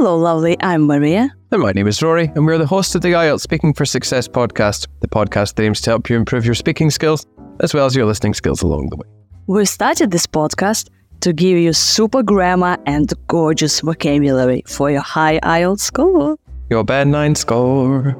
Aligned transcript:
Hello, 0.00 0.16
lovely. 0.16 0.56
I'm 0.60 0.86
Maria. 0.86 1.34
And 1.50 1.60
my 1.60 1.72
name 1.72 1.88
is 1.88 2.00
Rory, 2.00 2.30
and 2.36 2.46
we're 2.46 2.56
the 2.56 2.68
hosts 2.68 2.94
of 2.94 3.02
the 3.02 3.14
IELTS 3.14 3.40
Speaking 3.40 3.74
for 3.74 3.84
Success 3.84 4.28
podcast, 4.28 4.86
the 5.00 5.08
podcast 5.08 5.56
that 5.56 5.64
aims 5.64 5.80
to 5.80 5.90
help 5.90 6.08
you 6.08 6.14
improve 6.14 6.46
your 6.46 6.54
speaking 6.54 6.88
skills 6.92 7.26
as 7.58 7.74
well 7.74 7.84
as 7.84 7.96
your 7.96 8.06
listening 8.06 8.32
skills 8.32 8.62
along 8.62 8.90
the 8.90 8.96
way. 8.96 9.08
We 9.48 9.64
started 9.64 10.12
this 10.12 10.24
podcast 10.24 10.88
to 11.22 11.32
give 11.32 11.58
you 11.58 11.72
super 11.72 12.22
grammar 12.22 12.78
and 12.86 13.12
gorgeous 13.26 13.80
vocabulary 13.80 14.62
for 14.68 14.88
your 14.88 15.00
high 15.00 15.40
IELTS 15.40 15.80
score. 15.80 16.36
Your 16.70 16.84
band 16.84 17.10
nine 17.10 17.34
score. 17.34 18.14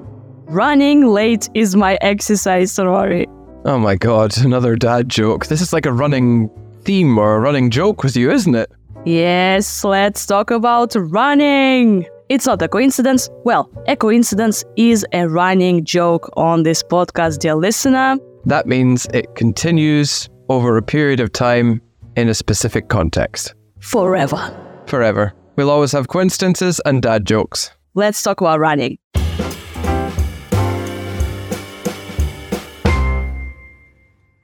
Running 0.48 1.06
late 1.06 1.48
is 1.54 1.76
my 1.76 1.96
exercise, 2.00 2.76
Rory. 2.76 3.28
Oh 3.64 3.78
my 3.78 3.94
god, 3.94 4.36
another 4.38 4.74
dad 4.74 5.08
joke. 5.08 5.46
This 5.46 5.60
is 5.60 5.72
like 5.72 5.86
a 5.86 5.92
running 5.92 6.50
theme 6.82 7.16
or 7.18 7.36
a 7.36 7.38
running 7.38 7.70
joke 7.70 8.02
with 8.02 8.16
you, 8.16 8.32
isn't 8.32 8.56
it? 8.56 8.68
Yes, 9.04 9.84
let's 9.84 10.26
talk 10.26 10.50
about 10.50 10.94
running. 10.94 12.06
It's 12.28 12.46
not 12.46 12.60
a 12.60 12.68
coincidence. 12.68 13.30
Well, 13.44 13.70
a 13.86 13.96
coincidence 13.96 14.64
is 14.76 15.06
a 15.12 15.28
running 15.28 15.84
joke 15.84 16.28
on 16.36 16.62
this 16.62 16.82
podcast, 16.82 17.38
dear 17.38 17.54
listener. 17.54 18.18
That 18.44 18.66
means 18.66 19.06
it 19.14 19.34
continues 19.34 20.28
over 20.48 20.76
a 20.76 20.82
period 20.82 21.20
of 21.20 21.32
time 21.32 21.80
in 22.16 22.28
a 22.28 22.34
specific 22.34 22.88
context. 22.88 23.54
Forever. 23.80 24.54
Forever. 24.86 25.32
We'll 25.56 25.70
always 25.70 25.92
have 25.92 26.08
coincidences 26.08 26.80
and 26.84 27.00
dad 27.00 27.26
jokes. 27.26 27.70
Let's 27.94 28.22
talk 28.22 28.40
about 28.40 28.60
running. 28.60 28.98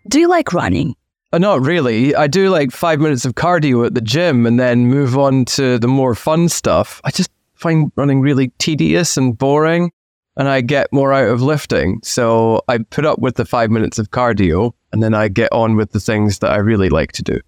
Do 0.09 0.21
you 0.21 0.29
like 0.29 0.53
running? 0.53 0.95
Uh, 1.35 1.39
not 1.39 1.63
really. 1.63 2.15
I 2.15 2.29
do 2.29 2.49
like 2.49 2.71
five 2.71 3.01
minutes 3.01 3.25
of 3.25 3.35
cardio 3.35 3.85
at 3.85 3.95
the 3.95 4.01
gym 4.01 4.47
and 4.47 4.61
then 4.61 4.87
move 4.87 5.19
on 5.19 5.45
to 5.47 5.81
the 5.81 5.89
more 5.89 6.15
fun 6.15 6.49
stuff. 6.49 7.01
I 7.03 7.11
just 7.11 7.29
find 7.57 7.91
running 7.97 8.21
really 8.21 8.53
tedious 8.59 9.17
and 9.17 9.37
boring, 9.37 9.91
and 10.37 10.49
I 10.49 10.61
get 10.61 10.93
more 10.93 11.13
out 11.13 11.27
of 11.27 11.43
lifting. 11.43 11.99
So 12.05 12.63
I 12.69 12.79
put 12.79 13.05
up 13.05 13.19
with 13.19 13.35
the 13.35 13.45
five 13.45 13.73
minutes 13.73 13.99
of 13.99 14.13
cardio 14.13 14.75
and 14.93 15.03
then 15.03 15.13
I 15.13 15.27
get 15.27 15.53
on 15.53 15.75
with 15.75 15.91
the 15.91 15.99
things 15.99 16.39
that 16.39 16.53
I 16.53 16.59
really 16.59 16.89
like 16.89 17.11
to 17.13 17.23
do. 17.25 17.41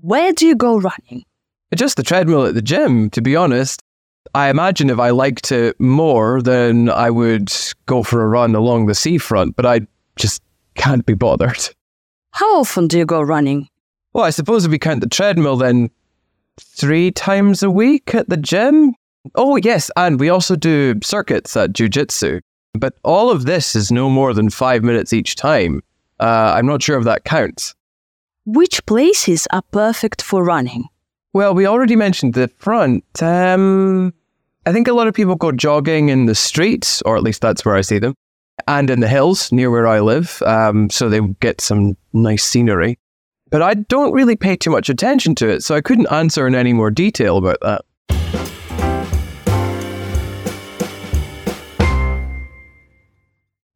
Where 0.00 0.32
do 0.32 0.44
you 0.44 0.56
go 0.56 0.78
running? 0.78 1.22
Just 1.72 1.96
the 1.96 2.02
treadmill 2.02 2.46
at 2.46 2.54
the 2.54 2.62
gym, 2.62 3.10
to 3.10 3.22
be 3.22 3.36
honest. 3.36 3.80
I 4.34 4.48
imagine 4.48 4.90
if 4.90 4.98
I 4.98 5.10
liked 5.10 5.52
it 5.52 5.78
more, 5.78 6.42
then 6.42 6.90
I 6.90 7.10
would 7.10 7.52
go 7.86 8.02
for 8.02 8.22
a 8.22 8.26
run 8.26 8.56
along 8.56 8.86
the 8.86 8.94
seafront, 8.96 9.54
but 9.54 9.66
I 9.66 9.82
just 10.16 10.42
can't 10.74 11.06
be 11.06 11.14
bothered. 11.14 11.68
How 12.34 12.58
often 12.58 12.88
do 12.88 12.98
you 12.98 13.06
go 13.06 13.22
running? 13.22 13.68
Well, 14.12 14.24
I 14.24 14.30
suppose 14.30 14.64
if 14.64 14.72
we 14.72 14.78
count 14.80 15.02
the 15.02 15.08
treadmill, 15.08 15.56
then 15.56 15.88
three 16.58 17.12
times 17.12 17.62
a 17.62 17.70
week 17.70 18.12
at 18.12 18.28
the 18.28 18.36
gym. 18.36 18.96
Oh, 19.36 19.54
yes, 19.54 19.88
and 19.96 20.18
we 20.18 20.30
also 20.30 20.56
do 20.56 20.96
circuits 21.00 21.56
at 21.56 21.72
Jiu 21.72 21.88
Jitsu. 21.88 22.40
But 22.72 22.94
all 23.04 23.30
of 23.30 23.46
this 23.46 23.76
is 23.76 23.92
no 23.92 24.10
more 24.10 24.34
than 24.34 24.50
five 24.50 24.82
minutes 24.82 25.12
each 25.12 25.36
time. 25.36 25.80
Uh, 26.18 26.54
I'm 26.56 26.66
not 26.66 26.82
sure 26.82 26.98
if 26.98 27.04
that 27.04 27.22
counts. 27.22 27.76
Which 28.44 28.84
places 28.84 29.46
are 29.52 29.62
perfect 29.70 30.20
for 30.20 30.42
running? 30.42 30.86
Well, 31.34 31.54
we 31.54 31.66
already 31.66 31.94
mentioned 31.94 32.34
the 32.34 32.48
front. 32.48 33.04
Um, 33.22 34.12
I 34.66 34.72
think 34.72 34.88
a 34.88 34.92
lot 34.92 35.06
of 35.06 35.14
people 35.14 35.36
go 35.36 35.52
jogging 35.52 36.08
in 36.08 36.26
the 36.26 36.34
streets, 36.34 37.00
or 37.02 37.16
at 37.16 37.22
least 37.22 37.42
that's 37.42 37.64
where 37.64 37.76
I 37.76 37.82
see 37.82 38.00
them, 38.00 38.14
and 38.66 38.90
in 38.90 39.00
the 39.00 39.08
hills 39.08 39.52
near 39.52 39.70
where 39.70 39.86
I 39.86 40.00
live. 40.00 40.42
Um, 40.46 40.90
so 40.90 41.08
they 41.08 41.20
get 41.40 41.60
some 41.60 41.96
nice 42.12 42.44
scenery. 42.44 42.98
But 43.50 43.62
I 43.62 43.74
don't 43.74 44.12
really 44.12 44.36
pay 44.36 44.56
too 44.56 44.70
much 44.70 44.88
attention 44.88 45.34
to 45.36 45.48
it, 45.48 45.62
so 45.62 45.74
I 45.74 45.80
couldn't 45.80 46.10
answer 46.10 46.46
in 46.46 46.54
any 46.54 46.72
more 46.72 46.90
detail 46.90 47.36
about 47.36 47.58
that. 47.60 47.82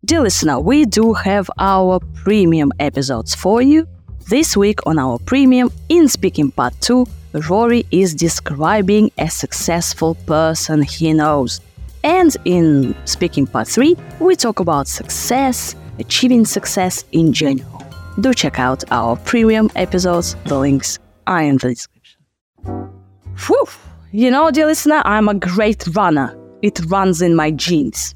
Dear 0.05 0.23
listener, 0.23 0.59
we 0.59 0.87
do 0.87 1.13
have 1.13 1.51
our 1.59 2.01
premium 2.15 2.73
episodes 2.79 3.35
for 3.35 3.61
you. 3.61 3.87
This 4.29 4.57
week 4.57 4.81
on 4.87 4.99
our 4.99 5.19
premium, 5.19 5.71
in 5.91 6.09
Speaking 6.09 6.51
Part 6.51 6.73
2, 6.81 7.07
Rory 7.49 7.85
is 7.91 8.15
describing 8.15 9.11
a 9.19 9.29
successful 9.29 10.15
person 10.27 10.83
he 10.83 11.13
knows. 11.13 11.61
And 12.09 12.35
in 12.47 12.97
Speaking 13.05 13.47
Part 13.47 13.69
3, 13.69 13.95
we 14.19 14.35
talk 14.35 14.61
about 14.61 14.89
success, 14.89 15.77
achieving 15.99 16.47
success 16.47 17.05
in 17.13 17.35
general. 17.35 17.85
Do 18.21 18.33
check 18.33 18.59
out 18.59 18.83
our 18.91 19.17
premium 19.17 19.71
episodes, 19.77 20.35
the 20.47 20.59
links 20.59 20.99
are 21.27 21.43
in 21.43 21.59
the 21.59 21.75
description. 21.75 22.19
Whew! 23.47 23.67
You 24.11 24.31
know, 24.31 24.51
dear 24.51 24.65
listener, 24.65 25.03
I'm 25.05 25.29
a 25.29 25.35
great 25.35 25.87
runner. 25.89 26.35
It 26.63 26.81
runs 26.87 27.21
in 27.21 27.37
my 27.37 27.51
genes. 27.51 28.15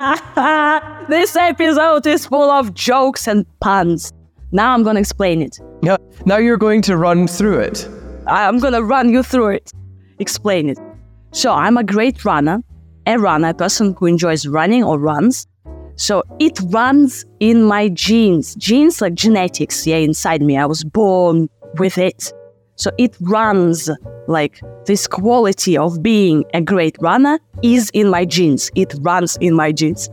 this 1.10 1.36
episode 1.36 2.06
is 2.06 2.24
full 2.24 2.50
of 2.50 2.72
jokes 2.72 3.28
and 3.28 3.44
puns. 3.60 4.10
Now 4.52 4.72
I'm 4.72 4.84
gonna 4.84 5.00
explain 5.00 5.42
it. 5.42 5.58
Yeah, 5.82 5.98
now 6.24 6.38
you're 6.38 6.56
going 6.56 6.80
to 6.82 6.96
run 6.96 7.26
through 7.26 7.58
it. 7.58 7.86
I'm 8.26 8.58
gonna 8.58 8.82
run 8.82 9.10
you 9.10 9.22
through 9.22 9.50
it. 9.50 9.70
Explain 10.18 10.70
it. 10.70 10.78
So 11.32 11.52
I'm 11.52 11.76
a 11.76 11.84
great 11.84 12.24
runner, 12.24 12.62
a 13.06 13.18
runner, 13.18 13.50
a 13.50 13.54
person 13.54 13.94
who 13.98 14.06
enjoys 14.06 14.46
running 14.46 14.82
or 14.82 14.98
runs. 14.98 15.46
So 15.96 16.22
it 16.38 16.58
runs 16.66 17.24
in 17.40 17.62
my 17.62 17.88
genes. 17.88 18.54
Genes 18.56 19.00
like 19.00 19.14
genetics, 19.14 19.86
yeah, 19.86 19.96
inside 19.96 20.42
me. 20.42 20.56
I 20.56 20.66
was 20.66 20.82
born 20.82 21.48
with 21.78 21.98
it. 21.98 22.32
So 22.76 22.90
it 22.98 23.16
runs 23.20 23.90
like 24.26 24.60
this 24.86 25.06
quality 25.06 25.76
of 25.76 26.02
being 26.02 26.44
a 26.54 26.60
great 26.60 26.96
runner 27.00 27.38
is 27.62 27.90
in 27.90 28.08
my 28.08 28.24
genes. 28.24 28.70
It 28.74 28.94
runs 29.02 29.36
in 29.36 29.54
my 29.54 29.72
genes. 29.72 30.08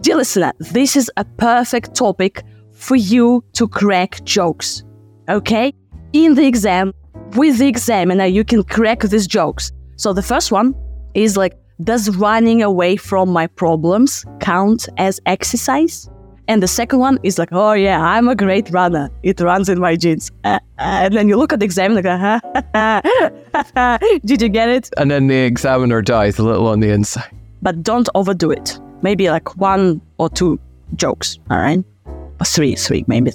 Dear 0.00 0.16
listener, 0.16 0.52
this 0.58 0.96
is 0.96 1.10
a 1.16 1.24
perfect 1.24 1.94
topic 1.94 2.42
for 2.72 2.96
you 2.96 3.44
to 3.52 3.68
crack 3.68 4.24
jokes. 4.24 4.82
Okay? 5.28 5.72
In 6.12 6.34
the 6.34 6.46
exam, 6.46 6.92
with 7.36 7.58
the 7.58 7.68
examiner, 7.68 8.24
you 8.26 8.44
can 8.44 8.64
crack 8.64 9.02
these 9.02 9.26
jokes. 9.26 9.70
So 10.00 10.14
the 10.14 10.22
first 10.22 10.50
one 10.50 10.74
is 11.12 11.36
like, 11.36 11.58
does 11.84 12.16
running 12.16 12.62
away 12.62 12.96
from 12.96 13.28
my 13.28 13.46
problems 13.46 14.24
count 14.40 14.88
as 14.96 15.20
exercise? 15.26 16.08
And 16.48 16.62
the 16.62 16.68
second 16.68 17.00
one 17.00 17.18
is 17.22 17.38
like, 17.38 17.50
oh 17.52 17.74
yeah, 17.74 18.02
I'm 18.02 18.26
a 18.26 18.34
great 18.34 18.70
runner. 18.70 19.10
It 19.22 19.42
runs 19.42 19.68
in 19.68 19.78
my 19.78 19.96
genes. 19.96 20.30
Uh, 20.42 20.58
and 20.78 21.14
then 21.14 21.28
you 21.28 21.36
look 21.36 21.52
at 21.52 21.58
the 21.58 21.66
examiner, 21.66 22.00
like, 22.00 22.72
did 24.24 24.40
you 24.40 24.48
get 24.48 24.70
it? 24.70 24.88
And 24.96 25.10
then 25.10 25.26
the 25.26 25.36
examiner 25.36 26.00
dies 26.00 26.38
a 26.38 26.44
little 26.44 26.68
on 26.68 26.80
the 26.80 26.88
inside. 26.88 27.30
But 27.60 27.82
don't 27.82 28.08
overdo 28.14 28.50
it. 28.50 28.80
Maybe 29.02 29.28
like 29.28 29.54
one 29.58 30.00
or 30.16 30.30
two 30.30 30.58
jokes, 30.96 31.38
all 31.50 31.58
right? 31.58 31.84
Or 32.06 32.46
three, 32.46 32.74
three, 32.74 33.04
maybe. 33.06 33.32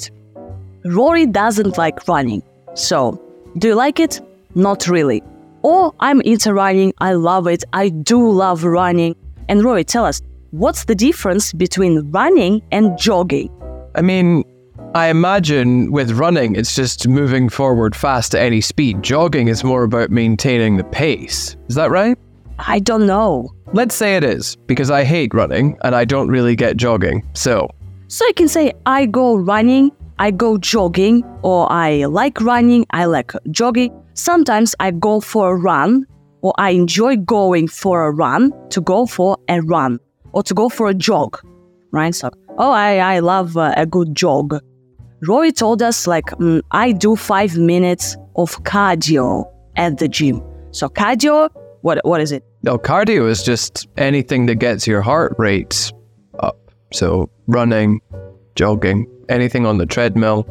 Rory 0.83 1.27
doesn't 1.27 1.77
like 1.77 2.07
running. 2.07 2.41
So, 2.73 3.21
do 3.59 3.67
you 3.67 3.75
like 3.75 3.99
it? 3.99 4.19
Not 4.55 4.87
really. 4.87 5.21
Or 5.65 5.95
I'm 5.99 6.21
into 6.21 6.53
running, 6.53 6.93
I 6.99 7.13
love 7.13 7.47
it, 7.47 7.63
I 7.73 7.89
do 7.89 8.29
love 8.29 8.63
running. 8.63 9.15
And 9.49 9.63
Rory, 9.63 9.83
tell 9.83 10.05
us, 10.05 10.21
what's 10.51 10.85
the 10.85 10.93
difference 10.93 11.53
between 11.53 12.11
running 12.11 12.61
and 12.71 12.95
jogging? 12.99 13.49
I 13.95 14.03
mean, 14.03 14.43
I 14.93 15.07
imagine 15.07 15.91
with 15.91 16.11
running, 16.11 16.55
it's 16.55 16.75
just 16.75 17.07
moving 17.07 17.49
forward 17.49 17.95
fast 17.95 18.35
at 18.35 18.43
any 18.43 18.61
speed. 18.61 19.01
Jogging 19.01 19.47
is 19.47 19.63
more 19.63 19.81
about 19.81 20.11
maintaining 20.11 20.77
the 20.77 20.83
pace. 20.83 21.57
Is 21.67 21.73
that 21.73 21.89
right? 21.89 22.15
I 22.59 22.77
don't 22.77 23.07
know. 23.07 23.51
Let's 23.73 23.95
say 23.95 24.17
it 24.17 24.23
is, 24.23 24.55
because 24.67 24.91
I 24.91 25.03
hate 25.03 25.33
running 25.33 25.79
and 25.83 25.95
I 25.95 26.05
don't 26.05 26.29
really 26.29 26.55
get 26.55 26.77
jogging. 26.77 27.27
So, 27.33 27.71
So 28.07 28.23
you 28.27 28.35
can 28.35 28.47
say, 28.47 28.71
I 28.85 29.07
go 29.07 29.35
running, 29.35 29.91
I 30.19 30.29
go 30.29 30.59
jogging, 30.59 31.23
or 31.41 31.71
I 31.71 32.05
like 32.05 32.39
running, 32.39 32.85
I 32.91 33.05
like 33.05 33.33
jogging. 33.49 33.99
Sometimes 34.15 34.73
I 34.79 34.91
go 34.91 35.19
for 35.19 35.53
a 35.53 35.55
run, 35.57 36.05
or 36.41 36.53
I 36.57 36.69
enjoy 36.69 37.17
going 37.17 37.67
for 37.67 38.05
a 38.05 38.11
run, 38.11 38.53
to 38.69 38.79
go 38.79 39.05
for 39.05 39.37
a 39.49 39.59
run, 39.59 39.99
or 40.31 40.41
to 40.43 40.53
go 40.53 40.69
for 40.69 40.87
a 40.87 40.93
jog, 40.93 41.37
right? 41.91 42.15
So, 42.15 42.31
oh, 42.57 42.71
I, 42.71 42.97
I 42.97 43.19
love 43.19 43.57
uh, 43.57 43.73
a 43.75 43.85
good 43.85 44.15
jog. 44.15 44.57
Rory 45.27 45.51
told 45.51 45.81
us, 45.81 46.07
like, 46.07 46.27
mm, 46.27 46.61
I 46.71 46.93
do 46.93 47.17
five 47.17 47.57
minutes 47.57 48.15
of 48.37 48.63
cardio 48.63 49.51
at 49.75 49.97
the 49.97 50.07
gym. 50.07 50.41
So, 50.71 50.87
cardio, 50.87 51.49
what, 51.81 51.99
what 52.05 52.21
is 52.21 52.31
it? 52.31 52.43
no, 52.63 52.77
cardio 52.77 53.29
is 53.29 53.43
just 53.43 53.85
anything 53.97 54.45
that 54.45 54.55
gets 54.55 54.87
your 54.87 55.01
heart 55.01 55.35
rate 55.37 55.91
up. 56.39 56.57
So, 56.93 57.29
running, 57.47 57.99
jogging, 58.55 59.07
anything 59.27 59.65
on 59.65 59.77
the 59.77 59.85
treadmill. 59.85 60.43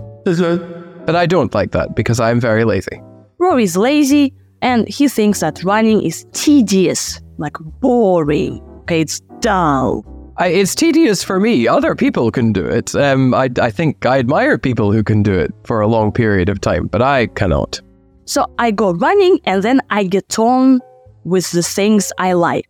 But 1.07 1.17
I 1.17 1.25
don't 1.25 1.55
like 1.55 1.73
that 1.73 1.97
because 1.97 2.21
I'm 2.21 2.41
very 2.41 2.65
lazy. 2.65 3.01
Rory's 3.45 3.77
lazy 3.77 4.33
and 4.63 4.89
he 4.89 5.09
thinks 5.09 5.41
that 5.41 5.63
running 5.63 6.03
is 6.03 6.27
tedious, 6.33 7.21
like 7.37 7.57
boring. 7.81 8.61
Okay, 8.83 9.03
it's 9.03 9.21
dull. 9.41 10.05
I, 10.39 10.49
it's 10.49 10.75
tedious 10.75 11.23
for 11.23 11.39
me. 11.39 11.69
Other 11.69 11.95
people 11.95 12.31
can 12.31 12.53
do 12.53 12.65
it. 12.65 12.95
Um, 12.95 13.35
I, 13.35 13.51
I 13.61 13.71
think 13.71 14.05
I 14.07 14.19
admire 14.19 14.59
people 14.59 14.91
who 14.91 15.05
can 15.05 15.23
do 15.23 15.35
it 15.35 15.53
for 15.65 15.81
a 15.81 15.87
long 15.87 16.11
period 16.11 16.49
of 16.49 16.61
time, 16.61 16.87
but 16.87 17.03
I 17.03 17.27
cannot. 17.29 17.81
So 18.25 18.47
I 18.59 18.71
go 18.71 18.95
running 18.95 19.39
and 19.45 19.63
then 19.63 19.81
I 19.91 20.05
get 20.05 20.39
on 20.39 20.81
with 21.25 21.53
the 21.53 21.63
things 21.63 22.11
I 22.19 22.33
like. 22.33 22.69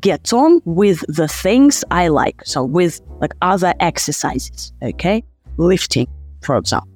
Get 0.00 0.32
on 0.32 0.60
with 0.64 1.04
the 1.08 1.28
things 1.28 1.84
I 1.90 2.08
like. 2.08 2.42
So 2.44 2.64
with 2.64 3.00
like 3.20 3.32
other 3.40 3.72
exercises, 3.80 4.72
okay? 4.82 5.22
Lifting, 5.56 6.08
for 6.42 6.56
example. 6.56 6.90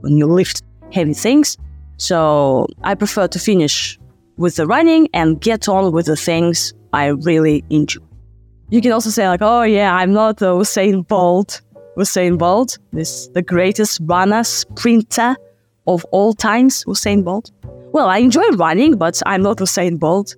When 0.00 0.16
you 0.16 0.26
lift 0.26 0.62
heavy 0.92 1.14
things. 1.14 1.56
So 2.00 2.66
I 2.82 2.94
prefer 2.94 3.28
to 3.28 3.38
finish 3.38 3.98
with 4.38 4.56
the 4.56 4.66
running 4.66 5.08
and 5.12 5.38
get 5.38 5.68
on 5.68 5.92
with 5.92 6.06
the 6.06 6.16
things 6.16 6.72
I 6.94 7.08
really 7.08 7.62
enjoy. 7.68 8.00
You 8.70 8.80
can 8.80 8.92
also 8.92 9.10
say 9.10 9.28
like, 9.28 9.42
oh 9.42 9.62
yeah, 9.64 9.94
I'm 9.94 10.14
not 10.14 10.38
the 10.38 10.54
Usain 10.54 11.06
Bolt. 11.06 11.60
Usain 11.98 12.38
Bolt, 12.38 12.78
this 12.92 13.28
the 13.34 13.42
greatest 13.42 14.00
runner, 14.04 14.42
sprinter 14.44 15.36
of 15.86 16.06
all 16.06 16.32
times, 16.32 16.84
Usain 16.86 17.22
Bolt. 17.22 17.50
Well, 17.92 18.08
I 18.08 18.18
enjoy 18.18 18.48
running, 18.52 18.96
but 18.96 19.20
I'm 19.26 19.42
not 19.42 19.58
Usain 19.58 19.98
Bolt. 19.98 20.36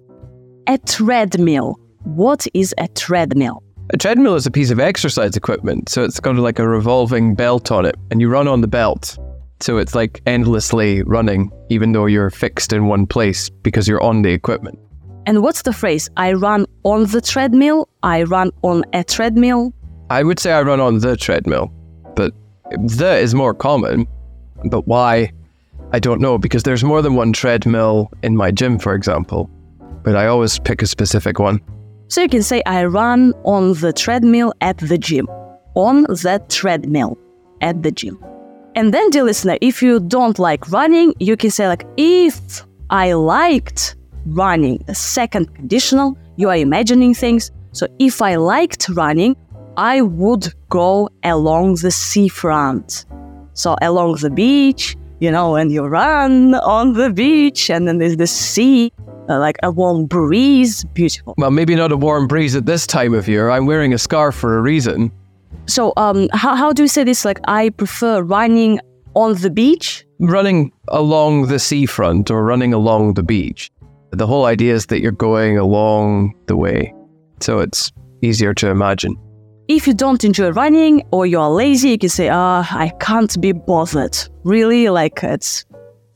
A 0.67 0.79
treadmill. 0.79 1.79
What 2.03 2.49
is 2.55 2.75
a 2.79 2.89
treadmill? 2.89 3.63
A 3.91 3.97
treadmill 3.97 4.35
is 4.35 4.47
a 4.47 4.51
piece 4.51 4.73
of 4.73 4.81
exercise 4.81 5.37
equipment, 5.37 5.89
so 5.89 6.03
it's 6.03 6.19
got 6.19 6.35
like 6.35 6.59
a 6.59 6.67
revolving 6.67 7.37
belt 7.37 7.71
on 7.71 7.87
it, 7.87 7.95
and 8.11 8.21
you 8.21 8.29
run 8.29 8.49
on 8.49 8.63
the 8.63 8.69
belt. 8.69 9.17
So 9.63 9.79
it's 9.79 9.95
like 9.95 10.21
endlessly 10.27 11.03
running, 11.05 11.53
even 11.69 11.93
though 11.93 12.07
you're 12.07 12.31
fixed 12.31 12.73
in 12.73 12.87
one 12.87 13.07
place 13.07 13.49
because 13.49 13.87
you're 13.87 14.03
on 14.03 14.23
the 14.23 14.33
equipment. 14.33 14.77
And 15.25 15.41
what's 15.41 15.63
the 15.63 15.73
phrase? 15.73 16.11
I 16.17 16.33
run 16.33 16.67
on 16.83 17.07
the 17.07 17.21
treadmill. 17.21 17.89
I 18.03 18.25
run 18.25 18.51
on 18.63 18.85
a 18.93 19.05
treadmill. 19.05 19.73
I 20.11 20.25
would 20.25 20.41
say 20.41 20.53
I 20.53 20.63
run 20.63 20.81
on 20.81 20.99
the 20.99 21.17
treadmill, 21.17 21.73
but 22.17 22.33
the 22.77 23.17
is 23.19 23.37
more 23.37 23.55
common. 23.55 24.09
But 24.65 24.89
why? 24.89 25.31
I 25.93 26.01
don't 26.01 26.21
know 26.21 26.39
because 26.39 26.65
there's 26.65 26.83
more 26.83 27.01
than 27.01 27.15
one 27.15 27.33
treadmill 27.33 28.11
in 28.25 28.37
my 28.37 28.51
gym, 28.51 28.81
for 28.81 28.95
example. 28.95 29.49
But 30.03 30.17
I 30.17 30.27
always 30.27 30.59
pick 30.59 30.83
a 30.83 30.87
specific 30.89 31.39
one. 31.39 31.61
So 32.09 32.21
you 32.21 32.29
can 32.29 32.43
say, 32.43 32.63
I 32.67 32.85
run 32.87 33.33
on 33.45 33.75
the 33.75 33.93
treadmill 33.93 34.55
at 34.61 34.79
the 34.79 34.99
gym. 34.99 35.29
On 35.77 36.03
the 36.03 36.45
treadmill 36.49 37.17
at 37.61 37.83
the 37.85 37.93
gym. 37.93 38.19
And 38.75 38.95
then, 38.95 39.11
dear 39.11 39.25
listener, 39.25 39.59
if 39.61 39.83
you 39.83 40.01
don't 40.01 40.39
like 40.39 40.71
running, 40.71 41.15
you 41.21 41.37
can 41.37 41.51
say, 41.51 41.69
like, 41.69 41.85
if 41.99 42.65
I 42.89 43.13
liked 43.13 43.97
running, 44.25 44.79
the 44.87 44.95
second 44.95 45.55
conditional, 45.55 46.17
you 46.37 46.49
are 46.49 46.57
imagining 46.57 47.15
things. 47.15 47.51
So 47.73 47.87
if 47.99 48.23
I 48.23 48.37
liked 48.37 48.89
running, 48.89 49.37
I 49.77 50.01
would 50.01 50.53
go 50.71 51.11
along 51.23 51.77
the 51.77 51.91
seafront. 51.91 53.05
So 53.53 53.77
along 53.83 54.17
the 54.17 54.31
beach, 54.31 54.97
you 55.21 55.31
know, 55.31 55.57
and 55.57 55.71
you 55.71 55.85
run 55.85 56.55
on 56.55 56.95
the 56.95 57.11
beach, 57.11 57.69
and 57.69 57.87
then 57.87 57.99
there's 57.99 58.17
the 58.17 58.27
sea, 58.27 58.91
uh, 59.29 59.39
like 59.39 59.57
a 59.63 59.71
warm 59.71 60.07
breeze, 60.07 60.85
beautiful. 60.95 61.35
Well, 61.37 61.51
maybe 61.51 61.75
not 61.75 61.93
a 61.93 61.97
warm 61.97 62.27
breeze 62.27 62.57
at 62.57 62.65
this 62.65 62.87
time 62.87 63.13
of 63.13 63.29
year. 63.29 63.51
I'm 63.51 63.67
wearing 63.67 63.93
a 63.93 63.99
scarf 63.99 64.35
for 64.35 64.59
a 64.59 64.63
reason. 64.63 65.13
So, 65.67 65.93
um, 65.97 66.29
how, 66.33 66.55
how 66.57 66.73
do 66.73 66.83
you 66.83 66.89
say 66.89 67.05
this? 67.05 67.25
Like, 67.25 67.41
I 67.47 67.71
prefer 67.71 68.23
running 68.23 68.81
on 69.15 69.35
the 69.37 69.51
beach. 69.51 70.05
Running 70.19 70.73
along 70.89 71.49
the 71.49 71.59
seafront 71.59 72.31
or 72.31 72.45
running 72.45 72.75
along 72.75 73.15
the 73.15 73.23
beach. 73.23 73.71
The 74.11 74.27
whole 74.27 74.45
idea 74.45 74.75
is 74.75 74.87
that 74.87 75.01
you're 75.01 75.13
going 75.13 75.59
along 75.59 76.35
the 76.47 76.57
way, 76.57 76.95
so 77.41 77.61
it's 77.61 77.93
easier 78.21 78.53
to 78.55 78.69
imagine. 78.69 79.17
If 79.69 79.87
you 79.87 79.95
don't 79.95 80.23
enjoy 80.25 80.51
running 80.51 81.03
or 81.13 81.25
you're 81.25 81.49
lazy, 81.49 81.91
you 81.91 81.99
can 81.99 82.09
say, 82.09 82.29
ah, 82.29 82.69
oh, 82.71 82.79
I 82.79 82.91
can't 83.01 83.41
be 83.41 83.53
bothered. 83.53 84.19
Really, 84.45 84.91
like 84.91 85.23
it's 85.23 85.65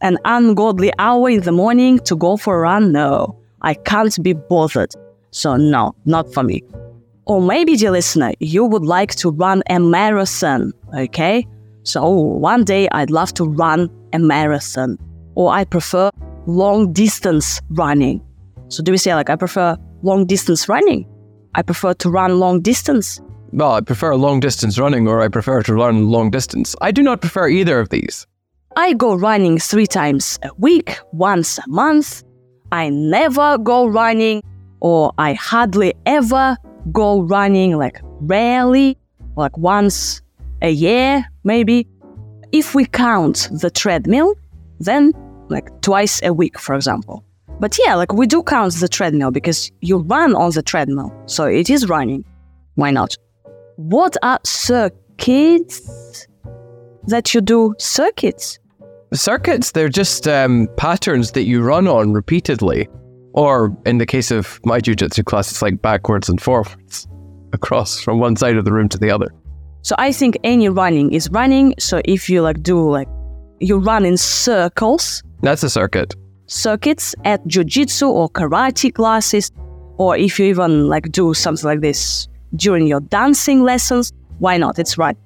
an 0.02 0.19
ungodly 0.25 0.93
hour 0.98 1.31
in 1.31 1.40
the 1.40 1.52
morning 1.52 1.98
to 2.00 2.16
go 2.16 2.37
for 2.37 2.56
a 2.56 2.60
run? 2.60 2.93
No, 2.93 3.38
I 3.62 3.75
can't 3.75 4.22
be 4.22 4.34
bothered. 4.34 4.93
So, 5.31 5.56
no, 5.56 5.94
not 6.04 6.32
for 6.32 6.43
me. 6.43 6.62
Or 7.26 7.40
maybe, 7.40 7.76
dear 7.76 7.90
listener, 7.90 8.32
you 8.38 8.64
would 8.64 8.84
like 8.84 9.17
to 9.17 9.31
run 9.31 9.62
a 9.69 9.81
marathon, 9.81 10.73
okay? 10.96 11.44
So, 11.82 12.08
one 12.08 12.62
day 12.62 12.88
I'd 12.93 13.11
love 13.11 13.34
to 13.34 13.44
run 13.44 13.90
a 14.12 14.20
marathon. 14.20 14.96
Or 15.34 15.50
I 15.50 15.64
prefer 15.64 16.11
long 16.46 16.93
distance 16.93 17.61
running. 17.70 18.25
So, 18.69 18.81
do 18.82 18.93
we 18.93 18.99
say, 18.99 19.12
like, 19.14 19.28
I 19.28 19.34
prefer 19.34 19.76
long 20.02 20.26
distance 20.26 20.69
running? 20.69 21.05
I 21.56 21.62
prefer 21.62 21.94
to 21.94 22.11
run 22.11 22.38
long 22.38 22.61
distance. 22.61 23.20
Well, 23.52 23.72
I 23.72 23.81
prefer 23.81 24.14
long 24.14 24.38
distance 24.38 24.79
running 24.79 25.08
or 25.08 25.20
I 25.20 25.29
prefer 25.29 25.62
to 25.62 25.75
run 25.75 26.08
long 26.08 26.31
distance. 26.31 26.76
I 26.81 26.93
do 26.93 27.02
not 27.02 27.22
prefer 27.22 27.49
either 27.49 27.81
of 27.81 27.88
these. 27.88 28.26
I 28.76 28.93
go 28.93 29.14
running 29.14 29.58
three 29.58 29.87
times 29.87 30.38
a 30.43 30.50
week, 30.58 30.99
once 31.12 31.58
a 31.58 31.64
month. 31.67 32.22
I 32.70 32.90
never 32.90 33.58
go 33.58 33.87
running, 33.87 34.43
or 34.81 35.12
I 35.19 35.32
hardly 35.32 35.94
ever 36.05 36.56
go 36.93 37.23
running, 37.23 37.77
like 37.77 38.00
rarely, 38.21 38.99
like 39.37 39.56
once 39.56 40.23
a 40.62 40.71
year, 40.71 41.25
maybe. 41.44 41.87
If 42.53 42.75
we 42.75 42.87
count 42.87 43.49
the 43.53 43.71
treadmill, 43.71 44.35
then 44.81 45.12
like 45.49 45.69
twice 45.83 46.23
a 46.23 46.33
week, 46.33 46.59
for 46.59 46.75
example. 46.75 47.25
But 47.59 47.79
yeah, 47.85 47.94
like 47.94 48.12
we 48.12 48.27
do 48.27 48.43
count 48.43 48.75
the 48.75 48.88
treadmill 48.88 49.31
because 49.31 49.71
you 49.81 49.99
run 49.99 50.35
on 50.35 50.50
the 50.53 50.62
treadmill, 50.62 51.12
so 51.27 51.44
it 51.44 51.71
is 51.71 51.88
running. 51.88 52.25
Why 52.75 52.91
not? 52.91 53.17
What 53.77 54.17
are 54.23 54.39
circuits 54.44 56.27
that 57.06 57.35
you 57.35 57.41
do? 57.41 57.75
Circuits? 57.79 58.59
Circuits, 59.15 59.73
they're 59.73 59.89
just 59.89 60.29
um, 60.29 60.69
patterns 60.77 61.32
that 61.32 61.44
you 61.44 61.62
run 61.62 61.87
on 61.89 62.12
repeatedly. 62.12 62.89
Or 63.37 63.77
in 63.85 63.99
the 63.99 64.06
case 64.06 64.31
of 64.31 64.59
my 64.65 64.81
jujitsu 64.81 65.25
class, 65.25 65.50
it's 65.50 65.62
like 65.62 65.81
backwards 65.83 66.29
and 66.29 66.41
forwards 66.41 67.06
across 67.53 68.00
from 68.00 68.19
one 68.19 68.35
side 68.37 68.56
of 68.56 68.65
the 68.65 68.73
room 68.73 68.88
to 68.88 68.99
the 68.99 69.11
other. 69.11 69.29
So 69.83 69.94
I 69.99 70.11
think 70.11 70.37
any 70.43 70.69
running 70.69 71.12
is 71.12 71.31
running. 71.31 71.75
So 71.79 72.00
if 72.05 72.29
you 72.29 72.43
like 72.43 72.62
do 72.62 72.91
like 72.91 73.09
you 73.61 73.79
run 73.79 74.05
in 74.05 74.17
circles. 74.17 75.23
That's 75.43 75.62
a 75.62 75.71
circuit. 75.71 76.15
Circuits 76.47 77.15
at 77.25 77.44
jujitsu 77.47 78.09
or 78.09 78.29
karate 78.31 78.93
classes, 78.93 79.50
or 79.99 80.17
if 80.17 80.39
you 80.39 80.47
even 80.47 80.89
like 80.89 81.11
do 81.12 81.35
something 81.35 81.67
like 81.67 81.81
this 81.81 82.29
during 82.56 82.87
your 82.87 83.00
dancing 83.00 83.62
lessons, 83.62 84.12
why 84.39 84.56
not? 84.56 84.79
It's 84.79 84.99
right. 84.99 85.17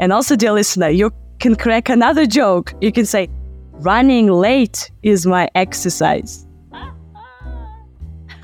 And 0.00 0.12
also, 0.12 0.36
dear 0.36 0.52
listener, 0.52 0.88
you 0.88 1.10
can 1.38 1.56
crack 1.56 1.88
another 1.88 2.26
joke. 2.26 2.74
You 2.80 2.92
can 2.92 3.06
say, 3.06 3.28
running 3.72 4.28
late 4.28 4.90
is 5.02 5.26
my 5.26 5.48
exercise. 5.54 6.45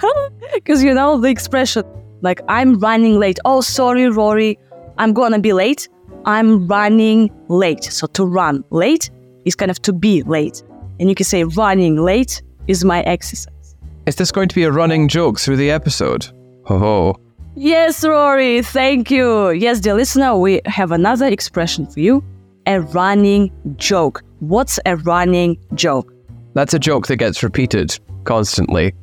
Because 0.55 0.83
you 0.83 0.93
know 0.95 1.21
the 1.21 1.29
expression, 1.29 1.85
like, 2.21 2.41
I'm 2.49 2.79
running 2.79 3.19
late. 3.19 3.39
Oh, 3.45 3.61
sorry, 3.61 4.09
Rory, 4.09 4.59
I'm 4.99 5.13
gonna 5.13 5.39
be 5.39 5.53
late. 5.53 5.89
I'm 6.25 6.67
running 6.67 7.31
late. 7.49 7.85
So 7.85 8.07
to 8.09 8.25
run 8.25 8.65
late 8.71 9.11
is 9.45 9.55
kind 9.55 9.71
of 9.71 9.81
to 9.83 9.93
be 9.93 10.23
late. 10.23 10.63
And 11.01 11.09
you 11.09 11.15
can 11.15 11.25
say, 11.25 11.45
running 11.45 11.97
late 11.97 12.43
is 12.69 12.85
my 12.85 13.01
exercise. 13.03 13.77
Is 14.07 14.17
this 14.17 14.31
going 14.31 14.49
to 14.49 14.55
be 14.55 14.65
a 14.65 14.71
running 14.71 15.09
joke 15.09 15.41
through 15.41 15.57
the 15.57 15.71
episode? 15.71 16.27
Ho 16.67 16.79
ho. 16.79 17.17
Yes, 17.55 18.05
Rory, 18.05 18.63
thank 18.63 19.11
you. 19.11 19.51
Yes, 19.51 19.81
dear 19.81 19.95
listener, 19.95 20.37
we 20.37 20.61
have 20.65 20.91
another 20.91 21.27
expression 21.27 21.87
for 21.87 22.01
you 22.01 22.25
a 22.67 22.81
running 22.81 23.51
joke. 23.77 24.23
What's 24.39 24.79
a 24.87 24.97
running 24.97 25.59
joke? 25.75 26.13
That's 26.55 26.75
a 26.75 26.79
joke 26.79 27.09
that 27.09 27.17
gets 27.17 27.43
repeated 27.43 27.99
constantly. 28.25 28.95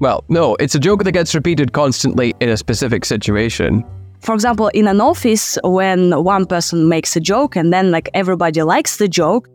Well, 0.00 0.24
no, 0.28 0.56
it's 0.56 0.74
a 0.74 0.78
joke 0.78 1.04
that 1.04 1.12
gets 1.12 1.34
repeated 1.34 1.72
constantly 1.72 2.34
in 2.40 2.48
a 2.48 2.56
specific 2.56 3.04
situation. 3.04 3.84
For 4.20 4.34
example, 4.34 4.68
in 4.68 4.88
an 4.88 5.00
office, 5.00 5.58
when 5.62 6.24
one 6.24 6.46
person 6.46 6.88
makes 6.88 7.16
a 7.16 7.20
joke 7.20 7.54
and 7.54 7.72
then 7.72 7.90
like 7.90 8.08
everybody 8.14 8.62
likes 8.62 8.96
the 8.96 9.08
joke, 9.08 9.48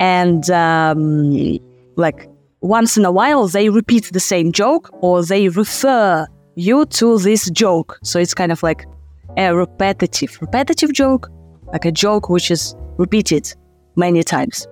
and 0.00 0.50
um, 0.50 1.58
like 1.96 2.28
once 2.60 2.96
in 2.96 3.04
a 3.04 3.12
while 3.12 3.46
they 3.48 3.68
repeat 3.68 4.10
the 4.12 4.20
same 4.20 4.50
joke 4.50 4.88
or 5.02 5.24
they 5.24 5.48
refer 5.48 6.26
you 6.56 6.86
to 6.86 7.18
this 7.18 7.50
joke. 7.50 7.98
So 8.02 8.18
it's 8.18 8.34
kind 8.34 8.50
of 8.50 8.62
like 8.62 8.86
a 9.36 9.54
repetitive, 9.54 10.38
repetitive 10.40 10.92
joke, 10.92 11.28
like 11.72 11.84
a 11.84 11.92
joke 11.92 12.28
which 12.28 12.50
is 12.50 12.74
repeated 12.96 13.54
many 13.96 14.22
times. 14.22 14.66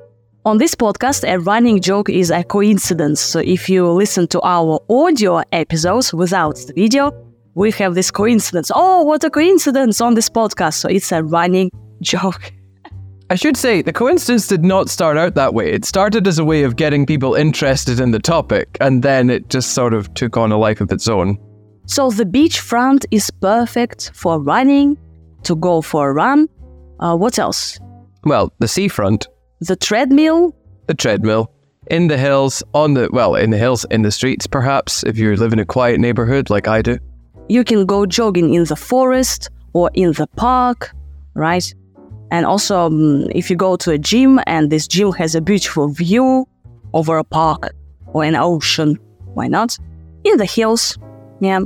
On 0.47 0.56
this 0.56 0.75
podcast, 0.75 1.30
a 1.30 1.38
running 1.38 1.82
joke 1.82 2.09
is 2.09 2.30
a 2.30 2.42
coincidence. 2.42 3.20
So 3.20 3.40
if 3.40 3.68
you 3.68 3.87
listen 3.90 4.26
to 4.28 4.40
our 4.40 4.80
audio 4.88 5.42
episodes 5.52 6.14
without 6.14 6.56
the 6.56 6.73
video, 6.73 7.12
we 7.54 7.70
have 7.73 7.94
this 7.94 8.11
coincidence. 8.11 8.70
Oh, 8.75 9.02
what 9.02 9.23
a 9.23 9.28
coincidence 9.28 10.00
on 10.00 10.14
this 10.14 10.30
podcast. 10.30 10.75
So 10.76 10.88
it's 10.88 11.12
a 11.12 11.23
running 11.23 11.70
joke. 12.00 12.54
I 13.28 13.35
should 13.35 13.59
say, 13.59 13.82
the 13.82 13.92
coincidence 13.92 14.47
did 14.47 14.64
not 14.64 14.88
start 14.88 15.18
out 15.18 15.35
that 15.35 15.52
way. 15.52 15.73
It 15.73 15.85
started 15.85 16.26
as 16.26 16.38
a 16.38 16.44
way 16.44 16.62
of 16.62 16.76
getting 16.76 17.04
people 17.04 17.35
interested 17.35 18.00
in 18.00 18.12
the 18.12 18.18
topic, 18.18 18.78
and 18.80 19.02
then 19.02 19.28
it 19.28 19.50
just 19.50 19.73
sort 19.73 19.92
of 19.92 20.12
took 20.14 20.38
on 20.38 20.52
a 20.52 20.56
life 20.56 20.80
of 20.80 20.90
its 20.90 21.06
own. 21.06 21.38
So 21.85 22.11
the 22.11 22.25
beachfront 22.25 23.04
is 23.11 23.30
perfect 23.30 24.12
for 24.14 24.40
running, 24.40 24.97
to 25.42 25.54
go 25.54 25.82
for 25.82 26.09
a 26.09 26.14
run. 26.14 26.49
Uh, 26.99 27.14
what 27.14 27.38
else? 27.38 27.78
Well, 28.25 28.52
the 28.59 28.68
seafront. 28.68 29.28
The 29.61 29.76
treadmill. 29.76 30.55
The 30.87 30.95
treadmill. 30.95 31.50
in 31.90 32.07
the 32.07 32.17
hills, 32.17 32.62
on 32.73 32.95
the, 32.95 33.09
well, 33.12 33.35
in 33.35 33.50
the 33.50 33.59
hills, 33.59 33.85
in 33.90 34.02
the 34.02 34.11
streets, 34.11 34.47
perhaps, 34.47 35.02
if 35.05 35.19
you 35.19 35.35
live 35.37 35.52
in 35.52 35.59
a 35.59 35.64
quiet 35.64 35.99
neighborhood 35.99 36.49
like 36.49 36.69
I 36.69 36.83
do. 36.83 36.99
You 37.49 37.64
can 37.64 37.85
go 37.85 38.07
jogging 38.07 38.55
in 38.55 38.64
the 38.64 38.76
forest 38.76 39.50
or 39.73 39.90
in 39.95 40.12
the 40.12 40.26
park, 40.37 40.93
right? 41.35 41.75
And 42.31 42.47
also, 42.47 42.87
um, 42.87 43.26
if 43.35 43.50
you 43.50 43.57
go 43.57 43.76
to 43.76 43.90
a 43.90 43.99
gym 43.99 44.40
and 44.47 44.71
this 44.71 44.87
gym 44.87 45.11
has 45.12 45.35
a 45.35 45.40
beautiful 45.40 45.88
view 45.88 46.47
over 46.95 47.19
a 47.19 47.25
park 47.25 47.73
or 48.12 48.23
an 48.23 48.37
ocean, 48.37 48.97
why 49.35 49.49
not? 49.49 49.76
In 50.23 50.37
the 50.37 50.45
hills, 50.45 50.97
yeah. 51.40 51.61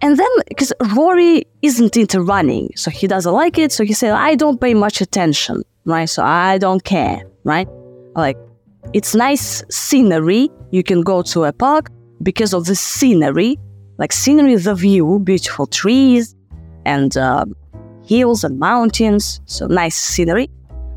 And 0.00 0.16
then, 0.16 0.28
because 0.48 0.72
Rory 0.96 1.44
isn't 1.62 1.96
into 1.96 2.20
running, 2.20 2.70
so 2.74 2.90
he 2.90 3.06
doesn't 3.06 3.32
like 3.32 3.58
it, 3.58 3.70
so 3.70 3.84
he 3.84 3.92
said, 3.92 4.12
I 4.12 4.34
don't 4.34 4.60
pay 4.60 4.74
much 4.74 5.00
attention, 5.00 5.62
right? 5.84 6.06
So 6.06 6.22
I 6.22 6.58
don't 6.58 6.84
care, 6.84 7.22
right? 7.44 7.68
Like, 8.14 8.36
it's 8.92 9.14
nice 9.14 9.62
scenery. 9.70 10.50
You 10.70 10.82
can 10.82 11.02
go 11.02 11.22
to 11.22 11.44
a 11.44 11.52
park 11.52 11.90
because 12.22 12.52
of 12.54 12.66
the 12.66 12.74
scenery, 12.74 13.58
like 13.98 14.12
scenery, 14.12 14.56
the 14.56 14.74
view, 14.74 15.18
beautiful 15.20 15.66
trees 15.66 16.34
and 16.84 17.16
uh, 17.16 17.44
hills 18.06 18.44
and 18.44 18.58
mountains, 18.58 19.40
so 19.46 19.66
nice 19.66 19.96
scenery. 19.96 20.48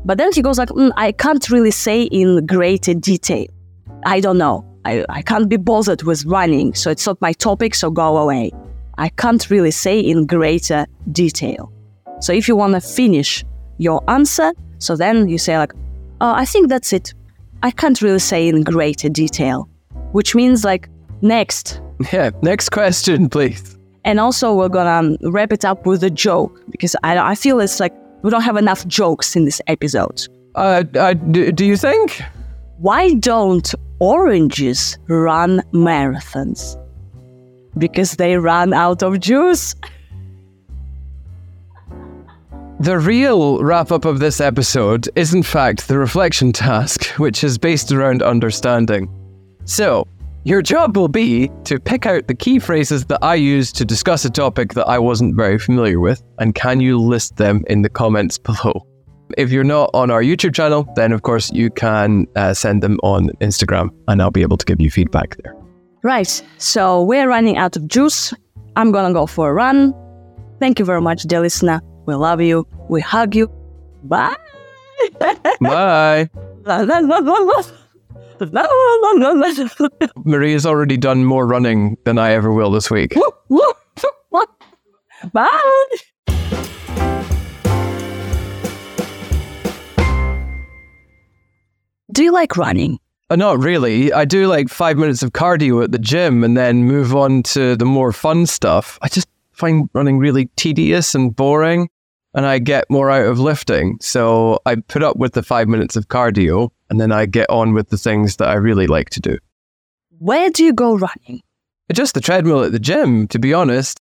But 0.04 0.18
then 0.18 0.30
he 0.32 0.42
goes 0.42 0.58
like, 0.58 0.68
mm, 0.70 0.92
I 0.96 1.12
can't 1.12 1.48
really 1.50 1.70
say 1.70 2.02
in 2.04 2.46
greater 2.46 2.94
detail. 2.94 3.46
I 4.04 4.20
don't 4.20 4.38
know. 4.38 4.64
I, 4.84 5.04
I 5.08 5.22
can't 5.22 5.48
be 5.48 5.56
bothered 5.56 6.04
with 6.04 6.24
running, 6.26 6.74
so 6.74 6.90
it's 6.90 7.06
not 7.06 7.20
my 7.20 7.32
topic, 7.32 7.74
so 7.74 7.90
go 7.90 8.18
away. 8.18 8.52
I 8.98 9.08
can't 9.08 9.50
really 9.50 9.72
say 9.72 9.98
in 9.98 10.26
greater 10.26 10.86
detail. 11.10 11.72
So 12.20 12.32
if 12.32 12.46
you 12.48 12.56
want 12.56 12.74
to 12.74 12.80
finish 12.80 13.44
your 13.78 14.02
answer, 14.08 14.52
so 14.78 14.96
then 14.96 15.28
you 15.28 15.38
say 15.38 15.58
like, 15.58 15.72
oh, 16.20 16.32
I 16.32 16.44
think 16.44 16.68
that's 16.68 16.92
it. 16.92 17.14
I 17.62 17.70
can't 17.70 18.00
really 18.02 18.18
say 18.18 18.48
in 18.48 18.62
greater 18.62 19.08
detail, 19.08 19.68
which 20.12 20.34
means 20.34 20.64
like 20.64 20.88
next. 21.22 21.80
Yeah, 22.12 22.30
next 22.42 22.68
question, 22.68 23.30
please. 23.30 23.78
And 24.04 24.20
also, 24.20 24.54
we're 24.54 24.68
gonna 24.68 25.16
wrap 25.22 25.50
it 25.50 25.64
up 25.64 25.86
with 25.86 26.04
a 26.04 26.10
joke 26.10 26.62
because 26.70 26.94
I, 27.02 27.16
I 27.18 27.34
feel 27.34 27.58
it's 27.58 27.80
like 27.80 27.94
we 28.22 28.30
don't 28.30 28.42
have 28.42 28.56
enough 28.56 28.86
jokes 28.86 29.34
in 29.34 29.46
this 29.46 29.62
episode. 29.66 30.28
Uh, 30.54 30.84
uh 30.94 31.14
do, 31.14 31.50
do 31.50 31.64
you 31.64 31.76
think? 31.76 32.22
Why 32.78 33.14
don't 33.14 33.74
oranges 33.98 34.98
run 35.08 35.62
marathons? 35.72 36.76
Because 37.78 38.16
they 38.16 38.36
run 38.36 38.74
out 38.74 39.02
of 39.02 39.20
juice. 39.20 39.74
The 42.78 42.98
real 42.98 43.62
wrap 43.62 43.90
up 43.90 44.04
of 44.04 44.18
this 44.18 44.38
episode 44.38 45.08
is, 45.16 45.32
in 45.32 45.42
fact, 45.42 45.88
the 45.88 45.98
reflection 45.98 46.52
task, 46.52 47.06
which 47.18 47.42
is 47.42 47.56
based 47.56 47.90
around 47.90 48.22
understanding. 48.22 49.08
So, 49.64 50.06
your 50.44 50.60
job 50.60 50.94
will 50.94 51.08
be 51.08 51.50
to 51.64 51.80
pick 51.80 52.04
out 52.04 52.28
the 52.28 52.34
key 52.34 52.58
phrases 52.58 53.06
that 53.06 53.18
I 53.22 53.34
used 53.34 53.76
to 53.76 53.86
discuss 53.86 54.26
a 54.26 54.30
topic 54.30 54.74
that 54.74 54.86
I 54.86 54.98
wasn't 54.98 55.36
very 55.36 55.58
familiar 55.58 55.98
with, 56.00 56.22
and 56.38 56.54
can 56.54 56.80
you 56.80 56.98
list 57.00 57.38
them 57.38 57.64
in 57.68 57.80
the 57.80 57.88
comments 57.88 58.36
below? 58.36 58.86
If 59.38 59.50
you're 59.50 59.64
not 59.64 59.88
on 59.94 60.10
our 60.10 60.22
YouTube 60.22 60.54
channel, 60.54 60.86
then 60.96 61.12
of 61.12 61.22
course 61.22 61.50
you 61.52 61.70
can 61.70 62.26
uh, 62.36 62.52
send 62.52 62.82
them 62.82 63.00
on 63.02 63.30
Instagram, 63.40 63.88
and 64.06 64.20
I'll 64.20 64.30
be 64.30 64.42
able 64.42 64.58
to 64.58 64.66
give 64.66 64.82
you 64.82 64.90
feedback 64.90 65.38
there. 65.42 65.56
Right, 66.02 66.42
so 66.58 67.02
we're 67.02 67.26
running 67.26 67.56
out 67.56 67.74
of 67.74 67.88
juice. 67.88 68.34
I'm 68.76 68.92
gonna 68.92 69.14
go 69.14 69.24
for 69.24 69.48
a 69.48 69.54
run. 69.54 69.94
Thank 70.60 70.78
you 70.78 70.84
very 70.84 71.00
much, 71.00 71.22
dear 71.22 71.40
listener. 71.40 71.80
We 72.06 72.14
love 72.14 72.40
you. 72.40 72.66
We 72.88 73.00
hug 73.00 73.34
you. 73.34 73.50
Bye. 74.04 74.36
Bye. 75.60 76.30
Maria's 80.24 80.66
already 80.66 80.96
done 80.96 81.24
more 81.24 81.46
running 81.46 81.96
than 82.04 82.18
I 82.18 82.32
ever 82.32 82.52
will 82.52 82.70
this 82.70 82.90
week. 82.90 83.14
Bye. 85.32 85.96
Do 92.12 92.22
you 92.22 92.32
like 92.32 92.56
running? 92.56 92.98
Uh, 93.28 93.36
not 93.36 93.58
really. 93.58 94.12
I 94.12 94.24
do 94.24 94.46
like 94.46 94.68
five 94.68 94.96
minutes 94.96 95.22
of 95.22 95.32
cardio 95.32 95.82
at 95.82 95.90
the 95.90 95.98
gym 95.98 96.44
and 96.44 96.56
then 96.56 96.84
move 96.84 97.16
on 97.16 97.42
to 97.44 97.76
the 97.76 97.84
more 97.84 98.12
fun 98.12 98.46
stuff. 98.46 98.98
I 99.02 99.08
just 99.08 99.26
find 99.52 99.90
running 99.92 100.18
really 100.18 100.46
tedious 100.56 101.14
and 101.14 101.34
boring 101.34 101.88
and 102.36 102.46
I 102.46 102.58
get 102.58 102.88
more 102.90 103.10
out 103.10 103.26
of 103.26 103.40
lifting. 103.40 103.98
So 104.00 104.60
I 104.66 104.76
put 104.76 105.02
up 105.02 105.16
with 105.16 105.32
the 105.32 105.42
five 105.42 105.66
minutes 105.68 105.96
of 105.96 106.08
cardio 106.08 106.70
and 106.90 107.00
then 107.00 107.10
I 107.10 107.24
get 107.24 107.48
on 107.48 107.72
with 107.72 107.88
the 107.88 107.96
things 107.96 108.36
that 108.36 108.48
I 108.48 108.54
really 108.54 108.86
like 108.86 109.10
to 109.10 109.20
do. 109.20 109.38
Where 110.18 110.50
do 110.50 110.62
you 110.62 110.74
go 110.74 110.96
running? 110.96 111.42
Just 111.92 112.14
the 112.14 112.20
treadmill 112.20 112.62
at 112.62 112.72
the 112.72 112.78
gym, 112.78 113.26
to 113.28 113.38
be 113.38 113.54
honest. 113.54 113.98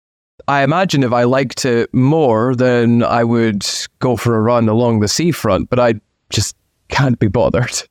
I 0.48 0.62
imagine 0.62 1.02
if 1.04 1.12
I 1.12 1.24
liked 1.24 1.64
it 1.66 1.92
more, 1.92 2.56
then 2.56 3.02
I 3.02 3.22
would 3.22 3.66
go 3.98 4.16
for 4.16 4.36
a 4.36 4.40
run 4.40 4.68
along 4.68 5.00
the 5.00 5.08
seafront, 5.08 5.68
but 5.68 5.78
I 5.78 5.94
just 6.30 6.56
can't 6.88 7.18
be 7.18 7.28
bothered. 7.28 7.82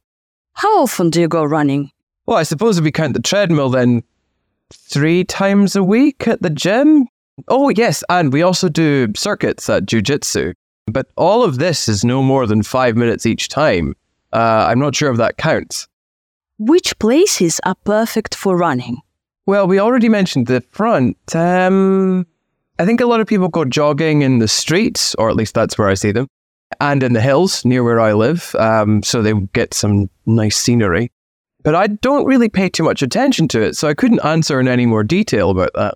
How 0.54 0.82
often 0.82 1.12
do 1.12 1.22
you 1.22 1.28
go 1.28 1.44
running? 1.44 1.92
Well, 2.26 2.38
I 2.38 2.44
suppose 2.44 2.78
if 2.78 2.84
we 2.84 2.92
count 2.92 3.14
the 3.14 3.22
treadmill, 3.22 3.70
then 3.70 4.04
three 4.74 5.24
times 5.24 5.76
a 5.76 5.84
week 5.84 6.28
at 6.28 6.42
the 6.42 6.50
gym. 6.50 7.08
Oh, 7.48 7.70
yes, 7.70 8.04
and 8.10 8.32
we 8.32 8.42
also 8.42 8.70
do 8.70 9.08
circuits 9.16 9.70
at 9.70 9.86
Jiu-Jitsu. 9.86 10.54
But 10.88 11.08
all 11.16 11.44
of 11.44 11.60
this 11.60 11.88
is 11.88 12.04
no 12.04 12.22
more 12.22 12.46
than 12.46 12.64
five 12.64 12.96
minutes 12.96 13.26
each 13.26 13.50
time. 13.50 13.96
Uh, 14.34 14.66
I'm 14.70 14.80
not 14.80 14.96
sure 14.96 15.12
if 15.12 15.18
that 15.18 15.38
counts. 15.38 15.88
Which 16.58 16.98
places 17.00 17.60
are 17.64 17.76
perfect 17.84 18.36
for 18.36 18.58
running? 18.58 18.98
Well, 19.46 19.68
we 19.68 19.80
already 19.80 20.10
mentioned 20.10 20.48
the 20.48 20.62
front. 20.62 21.18
Um, 21.36 22.28
I 22.78 22.86
think 22.86 23.02
a 23.02 23.06
lot 23.06 23.20
of 23.20 23.28
people 23.28 23.48
go 23.48 23.66
jogging 23.66 24.22
in 24.22 24.40
the 24.40 24.48
streets, 24.48 25.16
or 25.16 25.30
at 25.30 25.36
least 25.36 25.54
that's 25.54 25.78
where 25.78 25.88
I 25.88 25.94
see 25.94 26.12
them, 26.12 26.28
and 26.80 27.04
in 27.04 27.14
the 27.14 27.22
hills 27.22 27.66
near 27.66 27.84
where 27.84 28.00
I 28.00 28.14
live. 28.14 28.56
Um, 28.56 29.04
so 29.04 29.22
they 29.22 29.34
get 29.54 29.74
some 29.74 30.10
nice 30.26 30.58
scenery. 30.58 31.12
But 31.64 31.76
I 31.76 31.88
don't 31.88 32.26
really 32.26 32.50
pay 32.50 32.70
too 32.70 32.84
much 32.84 33.02
attention 33.02 33.48
to 33.50 33.62
it, 33.62 33.76
so 33.76 33.88
I 33.88 33.94
couldn't 33.94 34.26
answer 34.26 34.60
in 34.60 34.68
any 34.68 34.86
more 34.86 35.04
detail 35.04 35.52
about 35.52 35.72
that. 35.76 35.96